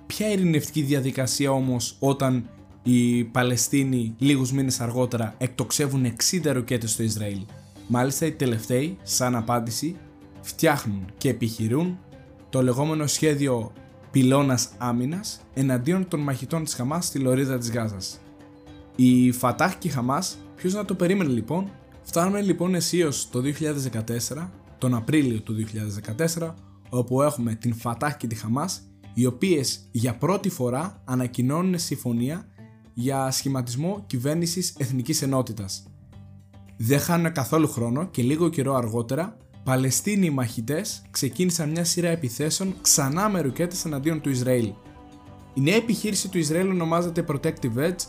Ποια 0.07 0.31
ειρηνευτική 0.31 0.81
διαδικασία 0.81 1.51
όμως 1.51 1.95
όταν 1.99 2.49
οι 2.83 3.23
Παλαιστίνοι 3.23 4.15
λίγους 4.17 4.51
μήνες 4.51 4.79
αργότερα 4.79 5.35
εκτοξεύουν 5.37 6.05
60 6.05 6.51
ροκέτες 6.53 6.91
στο 6.91 7.03
Ισραήλ; 7.03 7.39
Μάλιστα 7.87 8.25
οι 8.25 8.31
τελευταίοι, 8.31 8.97
σαν 9.03 9.35
απάντηση, 9.35 9.95
φτιάχνουν 10.41 11.05
και 11.17 11.29
επιχειρούν 11.29 11.99
το 12.49 12.63
λεγόμενο 12.63 13.07
σχέδιο 13.07 13.71
πυλώνας 14.11 14.69
άμυνας 14.77 15.41
εναντίον 15.53 16.07
των 16.07 16.19
μαχητών 16.19 16.63
της 16.63 16.73
Χαμάς 16.73 17.05
στη 17.05 17.19
λωρίδα 17.19 17.57
της 17.57 17.71
Γάζας. 17.71 18.19
Η 18.95 19.31
Φατάχ 19.31 19.75
και 19.77 19.87
η 19.87 19.91
Χαμάς, 19.91 20.37
ποιος 20.55 20.73
να 20.73 20.85
το 20.85 20.93
περίμενε 20.95 21.31
λοιπόν, 21.31 21.71
φτάνουμε 22.09 22.41
λοιπόν 22.41 22.75
αισίως 22.75 23.29
το 23.29 23.41
2014 24.37 24.47
τον 24.77 24.95
Απρίλιο 24.95 25.41
του 25.41 25.55
2014 26.37 26.53
όπου 26.89 27.21
έχουμε 27.21 27.55
την 27.55 27.75
Φατάχ 27.75 28.17
και 28.17 28.27
τη 28.27 28.35
Χαμάς 28.35 28.81
οι 29.13 29.25
οποίες 29.25 29.87
για 29.91 30.15
πρώτη 30.15 30.49
φορά 30.49 31.01
ανακοινώνουν 31.05 31.79
συμφωνία 31.79 32.47
για 32.93 33.31
σχηματισμό 33.31 34.03
κυβέρνησης 34.07 34.75
εθνικής 34.77 35.21
ενότητας. 35.21 35.83
Δεν 36.77 36.99
χάνουν 36.99 37.31
καθόλου 37.31 37.67
χρόνο 37.67 38.07
και 38.07 38.21
λίγο 38.21 38.49
καιρό 38.49 38.75
αργότερα 38.75 39.37
Παλαιστίνοι 39.63 40.29
μαχητές 40.29 41.01
ξεκίνησαν 41.11 41.69
μια 41.69 41.83
σειρά 41.83 42.09
επιθέσεων 42.09 42.75
ξανά 42.81 43.29
με 43.29 43.41
ρουκέτες 43.41 43.85
εναντίον 43.85 44.21
του 44.21 44.29
Ισραήλ. 44.29 44.71
Η 45.53 45.61
νέα 45.61 45.75
επιχείρηση 45.75 46.29
του 46.29 46.37
Ισραήλ 46.37 46.69
ονομάζεται 46.69 47.25
Protective 47.27 47.77
Edge 47.77 48.01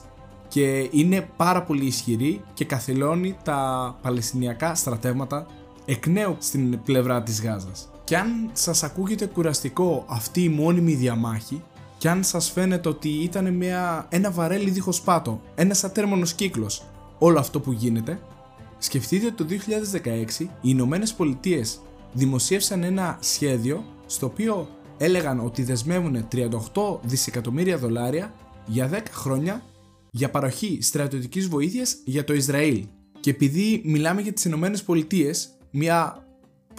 και 0.50 0.88
είναι 0.90 1.28
πάρα 1.36 1.62
πολύ 1.62 1.84
ισχυρή 1.84 2.42
και 2.54 2.64
καθυλώνει 2.64 3.36
τα 3.44 3.98
Παλαιστινιακά 4.02 4.74
στρατεύματα 4.74 5.46
εκ 5.84 6.06
νέου 6.06 6.36
στην 6.38 6.82
πλευρά 6.82 7.22
της 7.22 7.42
Γάζας. 7.42 7.90
Και 8.04 8.16
αν 8.16 8.50
σας 8.52 8.82
ακούγεται 8.82 9.26
κουραστικό 9.26 10.04
αυτή 10.08 10.42
η 10.42 10.48
μόνιμη 10.48 10.94
διαμάχη 10.94 11.62
και 11.98 12.08
αν 12.08 12.24
σας 12.24 12.50
φαίνεται 12.50 12.88
ότι 12.88 13.08
ήταν 13.08 13.54
μια, 13.54 14.06
ένα 14.08 14.30
βαρέλι 14.30 14.70
δίχως 14.70 15.00
πάτο, 15.00 15.40
ένας 15.54 15.84
ατέρμονος 15.84 16.32
κύκλος 16.32 16.84
όλο 17.18 17.38
αυτό 17.38 17.60
που 17.60 17.72
γίνεται, 17.72 18.20
σκεφτείτε 18.78 19.26
ότι 19.26 19.34
το 19.34 19.44
2016 19.44 20.44
οι 20.44 20.48
Ηνωμένες 20.60 21.12
Πολιτείες 21.12 21.80
δημοσίευσαν 22.12 22.82
ένα 22.82 23.18
σχέδιο 23.20 23.84
στο 24.06 24.26
οποίο 24.26 24.68
έλεγαν 24.98 25.44
ότι 25.44 25.62
δεσμεύουν 25.62 26.28
38 26.32 26.48
δισεκατομμύρια 27.02 27.78
δολάρια 27.78 28.34
για 28.66 28.90
10 28.92 28.96
χρόνια 29.10 29.62
για 30.10 30.30
παροχή 30.30 30.78
στρατιωτικής 30.82 31.48
βοήθειας 31.48 31.96
για 32.04 32.24
το 32.24 32.34
Ισραήλ. 32.34 32.86
Και 33.20 33.30
επειδή 33.30 33.82
μιλάμε 33.84 34.20
για 34.20 34.32
τις 34.32 34.44
Ηνωμένες 34.44 34.82
Πολιτείες, 34.82 35.58
μια 35.70 36.26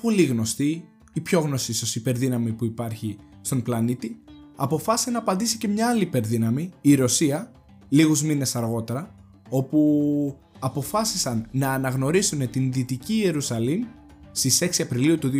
πολύ 0.02 0.24
γνωστή, 0.24 0.86
η 1.14 1.20
πιο 1.20 1.40
γνωστή 1.40 1.72
ίσως 1.72 1.96
υπερδύναμη 1.96 2.52
που 2.52 2.66
υπάρχει 2.66 3.18
στον 3.42 3.62
πλανήτη, 3.62 4.22
αποφάσισε 4.56 5.12
να 5.12 5.18
απαντήσει 5.18 5.58
και 5.58 5.68
μια 5.68 5.88
άλλη 5.88 6.02
υπερδύναμη, 6.02 6.70
η 6.82 6.96
Ρωσία, 6.96 7.52
λίγους 7.90 8.24
μήνες 8.24 8.56
αργότερα, 8.56 9.16
όπου 9.50 10.38
αποφάσισαν 10.60 11.48
να 11.52 11.74
αναγνωρίσουν 11.74 12.50
την 12.50 12.72
Δυτική 12.72 13.14
Ιερουσαλήμ 13.14 13.84
στις 14.32 14.62
6 14.62 14.84
Απριλίου 14.84 15.18
του 15.18 15.32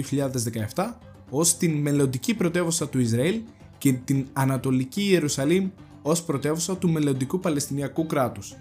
2017 0.76 0.98
ως 1.30 1.58
την 1.58 1.72
μελλοντική 1.72 2.34
πρωτεύουσα 2.34 2.90
του 2.90 3.00
Ισραήλ 3.00 3.42
και 3.78 3.94
την 3.94 4.28
Ανατολική 4.34 5.02
Ιερουσαλήμ 5.02 5.70
ως 6.02 6.24
πρωτεύουσα 6.24 6.78
του 6.78 6.90
μελλοντικού 6.90 7.40
Παλαιστινιακού 7.40 8.06
κράτους. 8.06 8.56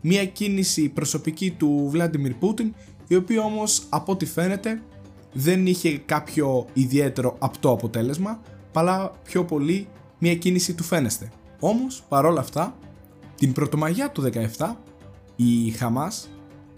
Μία 0.00 0.26
κίνηση 0.26 0.88
προσωπική 0.88 1.50
του 1.50 1.88
Βλάντιμιρ 1.90 2.34
Πούτιν 2.34 2.74
η 3.08 3.16
οποία 3.16 3.42
όμως 3.42 3.82
από 3.88 4.12
ό,τι 4.12 4.26
φαίνεται 4.26 4.82
δεν 5.32 5.66
είχε 5.66 5.98
κάποιο 5.98 6.66
ιδιαίτερο 6.72 7.36
απτό 7.38 7.70
αποτέλεσμα, 7.70 8.40
αλλά 8.72 9.12
πιο 9.22 9.44
πολύ 9.44 9.88
μια 10.18 10.34
κίνηση 10.34 10.74
του 10.74 10.82
φαίνεστε. 10.82 11.32
Όμως, 11.60 12.02
παρόλα 12.08 12.40
αυτά, 12.40 12.76
την 13.34 13.52
Πρωτομαγιά 13.52 14.10
του 14.10 14.30
17, 14.56 14.76
η 15.36 15.70
Χαμάς 15.70 16.28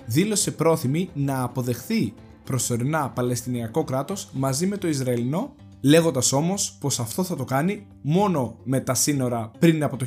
δήλωσε 0.06 0.50
πρόθυμη 0.50 1.10
να 1.14 1.42
αποδεχθεί 1.42 2.14
προσωρινά 2.44 3.10
Παλαιστινιακό 3.10 3.84
κράτος 3.84 4.28
μαζί 4.32 4.66
με 4.66 4.76
το 4.76 4.88
Ισραηλινό, 4.88 5.54
λέγοντας 5.84 6.32
όμως 6.32 6.76
πως 6.80 7.00
αυτό 7.00 7.24
θα 7.24 7.36
το 7.36 7.44
κάνει 7.44 7.86
μόνο 8.02 8.58
με 8.64 8.80
τα 8.80 8.94
σύνορα 8.94 9.50
πριν 9.58 9.82
από 9.82 9.96
το 9.96 10.06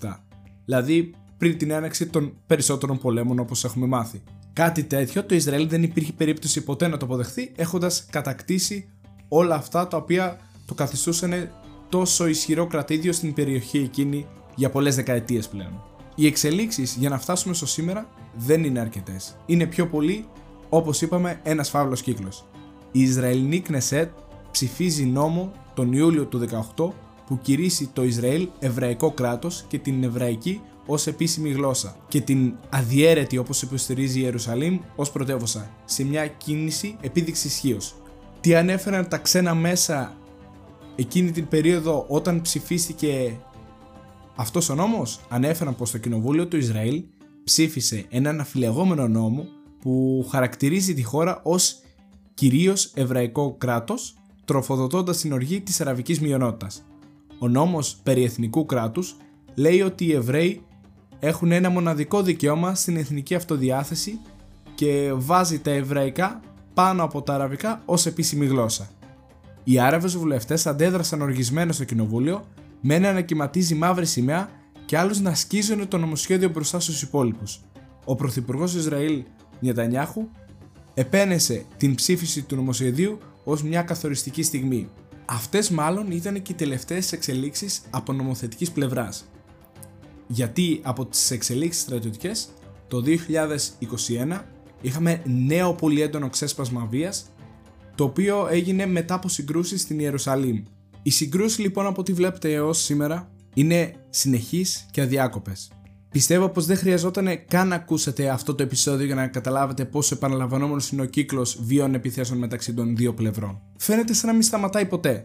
1967, 0.00 0.16
δηλαδή 0.64 1.14
πριν 1.38 1.58
την 1.58 1.70
έναξη 1.70 2.06
των 2.06 2.36
περισσότερων 2.46 2.98
πολέμων 2.98 3.38
όπως 3.38 3.64
έχουμε 3.64 3.86
μάθει. 3.86 4.22
Κάτι 4.52 4.84
τέτοιο 4.84 5.24
το 5.24 5.34
Ισραήλ 5.34 5.68
δεν 5.68 5.82
υπήρχε 5.82 6.12
περίπτωση 6.12 6.64
ποτέ 6.64 6.88
να 6.88 6.96
το 6.96 7.04
αποδεχθεί 7.04 7.52
έχοντας 7.56 8.06
κατακτήσει 8.10 8.88
όλα 9.28 9.54
αυτά 9.54 9.88
τα 9.88 9.96
οποία 9.96 10.40
το 10.66 10.74
καθιστούσαν 10.74 11.50
τόσο 11.88 12.26
ισχυρό 12.26 12.66
κρατήδιο 12.66 13.12
στην 13.12 13.34
περιοχή 13.34 13.78
εκείνη 13.78 14.26
για 14.54 14.70
πολλές 14.70 14.96
δεκαετίες 14.96 15.48
πλέον. 15.48 15.82
Οι 16.14 16.26
εξελίξεις 16.26 16.96
για 16.98 17.08
να 17.08 17.18
φτάσουμε 17.18 17.54
στο 17.54 17.66
σήμερα 17.66 18.08
δεν 18.36 18.64
είναι 18.64 18.80
αρκετές. 18.80 19.36
Είναι 19.46 19.66
πιο 19.66 19.86
πολύ, 19.86 20.26
όπως 20.68 21.02
είπαμε, 21.02 21.40
ένας 21.42 21.70
φαύλος 21.70 22.02
κύκλος. 22.02 22.44
Η 22.92 23.00
Ισραηλινή 23.00 23.60
Κνεσέτ 23.60 24.10
ψηφίζει 24.54 25.04
νόμο 25.04 25.52
τον 25.74 25.92
Ιούλιο 25.92 26.24
του 26.26 26.48
18 26.76 26.88
που 27.26 27.38
κηρύσσει 27.42 27.90
το 27.92 28.04
Ισραήλ 28.04 28.48
εβραϊκό 28.58 29.10
κράτος 29.10 29.64
και 29.68 29.78
την 29.78 30.04
εβραϊκή 30.04 30.60
ως 30.86 31.06
επίσημη 31.06 31.50
γλώσσα 31.50 31.96
και 32.08 32.20
την 32.20 32.54
αδιέρετη 32.70 33.38
όπως 33.38 33.62
υποστηρίζει 33.62 34.18
η 34.18 34.22
Ιερουσαλήμ 34.24 34.78
ως 34.96 35.10
πρωτεύουσα 35.10 35.70
σε 35.84 36.04
μια 36.04 36.26
κίνηση 36.26 36.96
επίδειξης 37.00 37.44
ισχύως. 37.44 37.94
Τι 38.40 38.54
ανέφεραν 38.54 39.08
τα 39.08 39.18
ξένα 39.18 39.54
μέσα 39.54 40.16
εκείνη 40.96 41.30
την 41.30 41.48
περίοδο 41.48 42.04
όταν 42.08 42.40
ψηφίστηκε 42.40 43.40
αυτός 44.36 44.68
ο 44.68 44.74
νόμος; 44.74 45.20
Ανέφεραν 45.28 45.76
πως 45.76 45.90
το 45.90 45.98
κοινοβούλιο 45.98 46.46
του 46.46 46.56
Ισραήλ 46.56 47.04
ψήφισε 47.44 48.06
έναν 48.08 48.40
αφιλεγόμενο 48.40 49.08
νόμο 49.08 49.46
που 49.80 50.26
χαρακτηρίζει 50.30 50.94
τη 50.94 51.02
χώρα 51.02 51.40
ως 51.42 51.78
κυρίως 52.34 52.92
εβραϊκό 52.94 53.54
κράτος 53.58 54.14
τροφοδοτώντας 54.44 55.18
την 55.18 55.32
οργή 55.32 55.60
της 55.60 55.80
αραβικής 55.80 56.20
μειονότητας. 56.20 56.84
Ο 57.38 57.48
νόμος 57.48 57.96
περί 58.02 58.24
εθνικού 58.24 58.66
κράτους 58.66 59.16
λέει 59.54 59.80
ότι 59.80 60.04
οι 60.04 60.12
Εβραίοι 60.12 60.62
έχουν 61.20 61.52
ένα 61.52 61.70
μοναδικό 61.70 62.22
δικαίωμα 62.22 62.74
στην 62.74 62.96
εθνική 62.96 63.34
αυτοδιάθεση 63.34 64.20
και 64.74 65.12
βάζει 65.14 65.58
τα 65.58 65.70
εβραϊκά 65.70 66.40
πάνω 66.74 67.02
από 67.02 67.22
τα 67.22 67.34
αραβικά 67.34 67.82
ως 67.84 68.06
επίσημη 68.06 68.46
γλώσσα. 68.46 68.88
Οι 69.64 69.78
Άραβες 69.78 70.16
βουλευτές 70.16 70.66
αντέδρασαν 70.66 71.22
οργισμένα 71.22 71.72
στο 71.72 71.84
κοινοβούλιο 71.84 72.44
με 72.80 72.94
ένα 72.94 73.12
να 73.12 73.20
κυματίζει 73.20 73.74
μαύρη 73.74 74.06
σημαία 74.06 74.50
και 74.84 74.98
άλλους 74.98 75.20
να 75.20 75.34
σκίζουν 75.34 75.88
το 75.88 75.98
νομοσχέδιο 75.98 76.48
μπροστά 76.48 76.80
στους 76.80 77.02
υπόλοιπους. 77.02 77.60
ο 78.04 78.14
Πρωθυπουργός 78.14 78.74
Ισραήλ 78.74 79.24
Νιατανιάχου 79.60 80.28
επένεσε 80.94 81.64
την 81.76 81.94
ψήφιση 81.94 82.42
του 82.42 82.56
νομοσχεδίου 82.56 83.18
ως 83.44 83.62
μια 83.62 83.82
καθοριστική 83.82 84.42
στιγμή. 84.42 84.88
Αυτές 85.24 85.70
μάλλον 85.70 86.10
ήταν 86.10 86.42
και 86.42 86.52
οι 86.52 86.54
τελευταίες 86.54 87.12
εξελίξεις 87.12 87.82
από 87.90 88.12
νομοθετικής 88.12 88.70
πλευράς. 88.70 89.24
Γιατί 90.26 90.80
από 90.82 91.06
τις 91.06 91.30
εξελίξεις 91.30 91.82
στρατιωτικές 91.82 92.48
το 92.88 93.02
2021 93.02 94.40
είχαμε 94.80 95.22
νέο 95.24 95.74
πολύ 95.74 96.00
έντονο 96.00 96.28
ξέσπασμα 96.28 96.86
βίας 96.90 97.26
το 97.94 98.04
οποίο 98.04 98.48
έγινε 98.50 98.86
μετά 98.86 99.14
από 99.14 99.28
συγκρούσεις 99.28 99.80
στην 99.80 99.98
Ιερουσαλήμ. 99.98 100.62
Οι 101.02 101.10
συγκρούσεις 101.10 101.58
λοιπόν 101.58 101.86
από 101.86 102.00
ό,τι 102.00 102.12
βλέπετε 102.12 102.52
έως 102.52 102.82
σήμερα 102.82 103.30
είναι 103.54 103.94
συνεχείς 104.10 104.86
και 104.90 105.00
αδιάκοπες. 105.00 105.70
Πιστεύω 106.14 106.48
πως 106.48 106.66
δεν 106.66 106.76
χρειαζόταν 106.76 107.44
καν 107.48 107.68
να 107.68 107.74
ακούσετε 107.74 108.28
αυτό 108.28 108.54
το 108.54 108.62
επεισόδιο 108.62 109.06
για 109.06 109.14
να 109.14 109.26
καταλάβετε 109.26 109.84
πόσο 109.84 110.14
επαναλαμβανόμενος 110.14 110.90
είναι 110.90 111.02
ο 111.02 111.04
κύκλος 111.04 111.58
βίων 111.62 111.94
επιθέσεων 111.94 112.38
μεταξύ 112.38 112.74
των 112.74 112.96
δύο 112.96 113.14
πλευρών. 113.14 113.60
Φαίνεται 113.76 114.12
σαν 114.12 114.28
να 114.28 114.32
μην 114.32 114.42
σταματάει 114.42 114.86
ποτέ. 114.86 115.24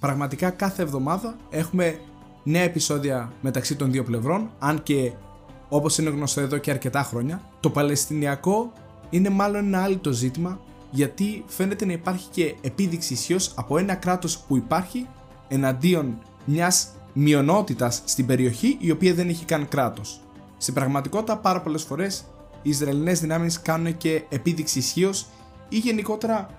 Πραγματικά 0.00 0.50
κάθε 0.50 0.82
εβδομάδα 0.82 1.36
έχουμε 1.50 1.98
νέα 2.44 2.62
επεισόδια 2.62 3.32
μεταξύ 3.40 3.76
των 3.76 3.90
δύο 3.90 4.02
πλευρών, 4.02 4.50
αν 4.58 4.82
και 4.82 5.12
όπως 5.68 5.98
είναι 5.98 6.10
γνωστό 6.10 6.40
εδώ 6.40 6.58
και 6.58 6.70
αρκετά 6.70 7.02
χρόνια, 7.02 7.42
το 7.60 7.70
Παλαιστινιακό 7.70 8.72
είναι 9.10 9.28
μάλλον 9.28 9.64
ένα 9.64 9.82
άλλο 9.82 9.98
το 9.98 10.12
ζήτημα 10.12 10.60
γιατί 10.90 11.44
φαίνεται 11.46 11.84
να 11.84 11.92
υπάρχει 11.92 12.28
και 12.30 12.54
επίδειξη 12.60 13.12
ισχύως 13.12 13.52
από 13.56 13.78
ένα 13.78 13.94
κράτος 13.94 14.38
που 14.38 14.56
υπάρχει 14.56 15.06
εναντίον 15.48 16.18
μιας 16.44 16.88
μειονότητας 17.14 18.02
στην 18.04 18.26
περιοχή 18.26 18.76
η 18.80 18.90
οποία 18.90 19.14
δεν 19.14 19.28
έχει 19.28 19.44
καν 19.44 19.68
κράτος. 19.68 20.20
Στην 20.56 20.74
πραγματικότητα 20.74 21.38
πάρα 21.38 21.60
πολλές 21.60 21.82
φορές 21.82 22.24
οι 22.62 22.68
Ισραηλινές 22.70 23.20
δυνάμεις 23.20 23.60
κάνουν 23.60 23.96
και 23.96 24.22
επίδειξη 24.28 24.78
ισχύως 24.78 25.26
ή 25.68 25.78
γενικότερα 25.78 26.50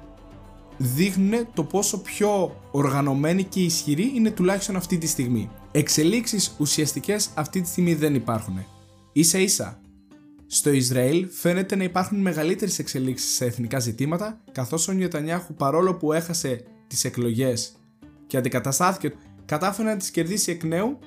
δείχνουν 0.77 1.47
το 1.53 1.63
πόσο 1.63 2.01
πιο 2.01 2.62
οργανωμένοι 2.71 3.43
και 3.43 3.63
ισχυροί 3.63 4.12
είναι 4.15 4.31
τουλάχιστον 4.31 4.75
αυτή 4.75 4.97
τη 4.97 5.07
στιγμή. 5.07 5.50
Εξελίξεις 5.71 6.55
ουσιαστικές 6.59 7.29
αυτή 7.33 7.62
τη 7.62 7.67
στιγμή 7.67 7.93
δεν 7.93 8.15
υπάρχουν. 8.15 8.65
Ίσα 9.12 9.38
ίσα, 9.38 9.79
στο 10.47 10.71
Ισραήλ 10.71 11.27
φαίνεται 11.31 11.75
να 11.75 11.83
υπάρχουν 11.83 12.17
μεγαλύτερες 12.17 12.79
εξελίξεις 12.79 13.35
σε 13.35 13.45
εθνικά 13.45 13.79
ζητήματα, 13.79 14.41
καθώς 14.51 14.88
ο 14.88 14.91
Νιωτανιάχου 14.91 15.53
παρόλο 15.53 15.95
που 15.95 16.13
έχασε 16.13 16.63
τις 16.88 17.03
εκλογές 17.03 17.75
και 18.27 18.38
αντικαταστάθηκε, 18.38 19.13
κατάφερε 19.45 19.89
να 19.89 19.97
τις 19.97 20.11
κερδίσει 20.11 20.51
εκ 20.51 20.63
νέου 20.63 20.99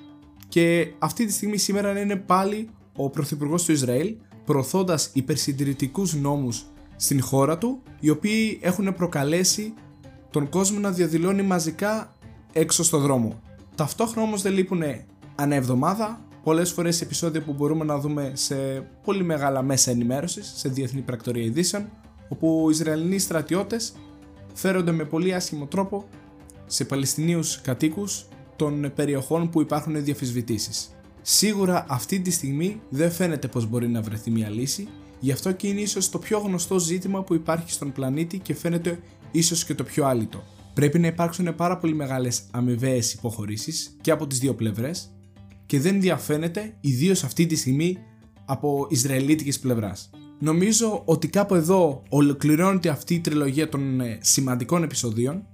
και 0.49 0.93
αυτή 0.99 1.27
τη 1.27 1.33
στιγμή 1.33 1.57
σήμερα 1.57 2.01
είναι 2.01 2.17
πάλι 2.17 2.69
ο 2.97 3.11
πρωθυπουργός 3.11 3.65
του 3.65 3.73
Ισραήλ, 3.73 4.17
προωθώντας 4.45 5.11
υπερσυντηρητικούς 5.13 6.15
νόμους 6.15 6.67
στην 6.97 7.23
χώρα 7.23 7.59
του, 7.59 7.83
οι 8.01 8.11
οποίοι 8.11 8.59
έχουν 8.63 8.95
προκαλέσει 8.95 9.75
τον 10.31 10.49
κόσμο 10.49 10.79
να 10.79 10.91
διαδηλώνει 10.91 11.43
μαζικά 11.43 12.15
έξω 12.53 12.83
στο 12.83 12.99
δρόμο. 12.99 13.41
Ταυτόχρονα 13.75 14.27
όμως 14.27 14.43
δεν 14.43 14.53
λείπουν 14.53 14.83
ανά 15.35 15.55
εβδομάδα 15.55 16.21
πολλές 16.43 16.73
φορές 16.73 17.01
επεισόδια 17.01 17.43
που 17.43 17.53
μπορούμε 17.53 17.85
να 17.85 17.99
δούμε 17.99 18.33
σε 18.35 18.57
πολύ 19.05 19.23
μεγάλα 19.23 19.63
μέσα 19.63 19.91
ενημέρωσης, 19.91 20.53
σε 20.57 20.69
διεθνή 20.69 21.01
πρακτορία 21.01 21.45
ειδήσεων, 21.45 21.91
όπου 22.29 22.67
οι 22.67 22.71
Ισραηλινοί 22.71 23.19
στρατιώτες 23.19 23.93
φέρονται 24.55 24.93
με 24.93 25.05
πολύ 25.05 25.35
άσχημο 25.35 25.67
τρόπο 25.67 26.09
σε 26.69 26.85
Παλαιστινίους 26.85 27.61
κατοίκους 27.61 28.27
των 28.57 28.93
περιοχών 28.95 29.51
που 29.51 29.61
υπάρχουν 29.61 30.05
διαφυσβητήσεις. 30.05 30.91
Σίγουρα 31.23 31.87
αυτή 31.89 32.21
τη 32.21 32.31
στιγμή 32.31 32.81
δεν 32.89 33.11
φαίνεται 33.11 33.49
πως 33.49 33.67
μπορεί 33.67 33.89
να 33.89 34.03
βρεθεί 34.03 34.31
μια 34.31 34.51
λύση, 34.51 34.89
γι' 35.21 35.33
αυτό 35.33 35.53
και 35.53 35.69
είναι 35.69 35.81
ίσως 35.81 36.11
το 36.11 36.19
πιο 36.19 36.39
γνωστό 36.39 36.79
ζήτημα 36.79 37.23
που 37.23 37.35
υπάρχει 37.35 37.73
στον 37.73 37.93
πλανήτη 37.93 38.39
και 38.39 38.55
φαίνεται 38.55 39.01
ίσως 39.31 39.65
και 39.65 39.75
το 39.75 39.85
πιο 39.85 40.07
άλυτο. 40.07 40.43
Πρέπει 40.75 40.99
να 40.99 41.07
υπάρξουν 41.07 41.55
πάρα 41.55 41.77
πολύ 41.79 41.95
μεγάλες 41.95 42.43
αμοιβαίες 42.51 43.13
υποχωρήσεις 43.13 43.97
και 44.01 44.11
από 44.11 44.27
τις 44.27 44.39
δύο 44.39 44.55
πλευρές 44.55 45.11
και 45.67 45.81
δεν 45.81 46.01
διαφαίνεται 46.01 46.77
ιδίως 46.81 47.25
αυτή 47.25 47.47
τη 47.47 47.57
στιγμή 47.57 47.99
από 48.45 48.87
Ισραηλίτικης 48.91 49.59
πλευράς. 49.59 50.11
Νομίζω 50.39 51.03
ότι 51.05 51.29
κάπου 51.29 51.55
εδώ 51.55 52.03
ολοκληρώνεται 52.09 52.89
αυτή 52.89 53.15
η 53.15 53.21
τριλογία 53.21 53.69
των 53.69 54.01
ε, 54.01 54.19
σημαντικών 54.23 54.83
επεισοδίων. 54.83 55.47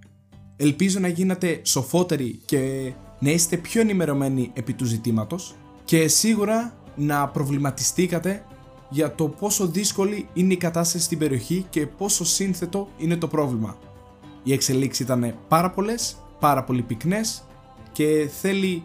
Ελπίζω 0.57 1.01
να 1.01 1.09
γίνατε 1.09 1.61
σοφότεροι 1.63 2.41
και 2.45 2.93
να 3.19 3.31
είστε 3.31 3.57
πιο 3.57 3.81
ενημερωμένοι 3.81 4.51
επί 4.55 4.73
του 4.73 4.85
ζητήματος 4.85 5.55
και 5.85 6.09
σίγουρα 6.09 6.75
να 6.97 7.29
προβληματιστήκατε 7.29 8.45
για 8.91 9.15
το 9.15 9.29
πόσο 9.29 9.67
δύσκολη 9.67 10.29
είναι 10.33 10.53
η 10.53 10.57
κατάσταση 10.57 11.05
στην 11.05 11.19
περιοχή 11.19 11.67
και 11.71 11.87
πόσο 11.87 12.25
σύνθετο 12.25 12.89
είναι 12.97 13.17
το 13.17 13.29
πρόβλημα. 13.29 13.77
Οι 14.43 14.53
εξελίξεις 14.53 15.05
ήταν 15.05 15.35
πάρα 15.49 15.71
πολλές, 15.71 16.17
πάρα 16.41 16.65
πολύ 16.65 16.83
πυκνές 16.83 17.45
και 17.93 18.31
θέλει 18.41 18.83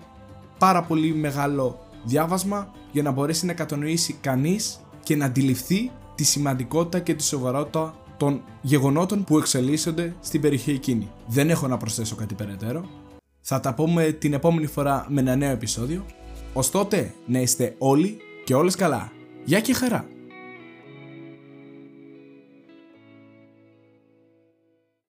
πάρα 0.57 0.83
πολύ 0.83 1.13
μεγάλο 1.13 1.79
διάβασμα 2.03 2.71
για 2.91 3.03
να 3.03 3.11
μπορέσει 3.11 3.45
να 3.45 3.53
κατανοήσει 3.53 4.13
κανείς 4.13 4.79
και 5.03 5.15
να 5.15 5.25
αντιληφθεί 5.25 5.91
τη 6.15 6.23
σημαντικότητα 6.23 6.99
και 6.99 7.13
τη 7.13 7.23
σοβαρότητα 7.23 7.95
των 8.19 8.41
γεγονότων 8.61 9.23
που 9.23 9.37
εξελίσσονται 9.37 10.15
στην 10.21 10.41
περιοχή 10.41 10.71
εκείνη. 10.71 11.11
Δεν 11.27 11.49
έχω 11.49 11.67
να 11.67 11.77
προσθέσω 11.77 12.15
κάτι 12.15 12.33
περαιτέρω. 12.33 12.85
Θα 13.41 13.59
τα 13.59 13.73
πούμε 13.73 14.11
την 14.11 14.33
επόμενη 14.33 14.67
φορά 14.67 15.05
με 15.09 15.21
ένα 15.21 15.35
νέο 15.35 15.51
επεισόδιο. 15.51 16.05
Ως 16.53 16.71
τότε 16.71 17.13
να 17.25 17.39
είστε 17.39 17.75
όλοι 17.77 18.17
και 18.43 18.53
όλες 18.53 18.75
καλά. 18.75 19.11
Γεια 19.43 19.59
και 19.59 19.73
χαρά! 19.73 20.18